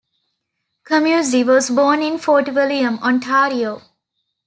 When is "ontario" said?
3.03-3.83